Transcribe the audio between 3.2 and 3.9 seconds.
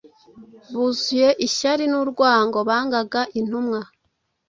intumwa,